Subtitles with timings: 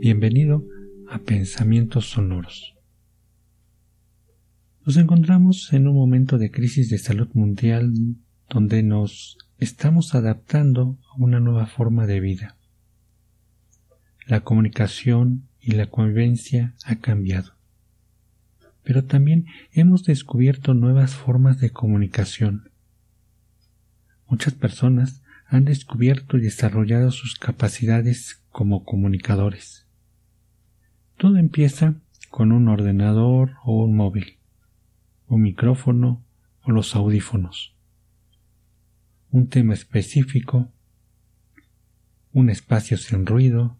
[0.00, 0.64] Bienvenido
[1.08, 2.76] a Pensamientos Sonoros.
[4.86, 7.92] Nos encontramos en un momento de crisis de salud mundial
[8.48, 12.56] donde nos estamos adaptando a una nueva forma de vida.
[14.24, 17.54] La comunicación y la convivencia ha cambiado.
[18.84, 22.70] Pero también hemos descubierto nuevas formas de comunicación.
[24.28, 29.87] Muchas personas han descubierto y desarrollado sus capacidades como comunicadores.
[31.18, 31.96] Todo empieza
[32.30, 34.38] con un ordenador o un móvil,
[35.26, 36.24] un micrófono
[36.62, 37.74] o los audífonos,
[39.32, 40.70] un tema específico,
[42.32, 43.76] un espacio sin ruido.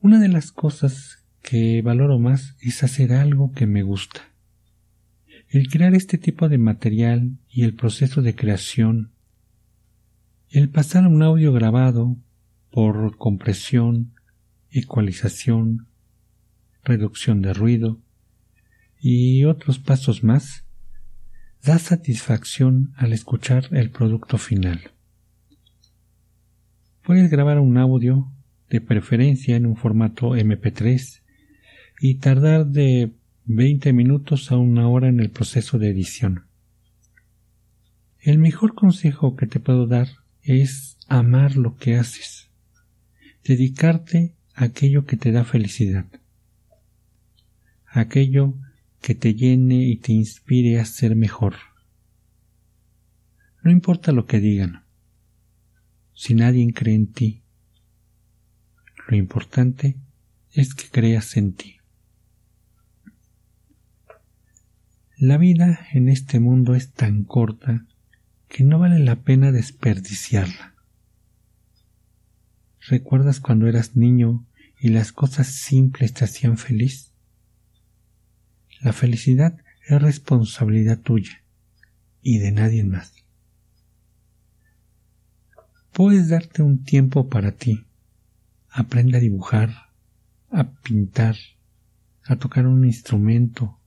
[0.00, 4.22] Una de las cosas que valoro más es hacer algo que me gusta.
[5.48, 9.12] El crear este tipo de material y el proceso de creación,
[10.50, 12.16] el pasar un audio grabado
[12.72, 14.14] por compresión,
[14.72, 15.86] ecualización,
[16.84, 18.00] reducción de ruido
[19.00, 20.64] y otros pasos más,
[21.62, 24.90] da satisfacción al escuchar el producto final.
[27.04, 28.32] Puedes grabar un audio,
[28.68, 31.20] de preferencia en un formato MP3,
[32.00, 33.12] y tardar de
[33.44, 36.46] 20 minutos a una hora en el proceso de edición.
[38.18, 40.08] El mejor consejo que te puedo dar
[40.42, 42.50] es amar lo que haces,
[43.44, 46.06] dedicarte aquello que te da felicidad,
[47.86, 48.54] aquello
[49.00, 51.56] que te llene y te inspire a ser mejor.
[53.62, 54.84] No importa lo que digan,
[56.14, 57.42] si nadie cree en ti,
[59.08, 59.96] lo importante
[60.52, 61.76] es que creas en ti.
[65.16, 67.86] La vida en este mundo es tan corta
[68.48, 70.71] que no vale la pena desperdiciarla.
[72.88, 74.44] ¿Recuerdas cuando eras niño
[74.78, 77.12] y las cosas simples te hacían feliz?
[78.80, 79.56] La felicidad
[79.86, 81.44] es responsabilidad tuya
[82.22, 83.14] y de nadie más.
[85.92, 87.86] Puedes darte un tiempo para ti.
[88.68, 89.70] Aprende a dibujar,
[90.50, 91.36] a pintar,
[92.24, 93.78] a tocar un instrumento,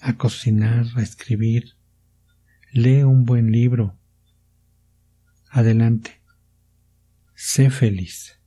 [0.00, 1.74] a cocinar, a escribir.
[2.72, 3.96] Lee un buen libro.
[5.50, 6.23] Adelante.
[7.46, 8.38] Sé feliz.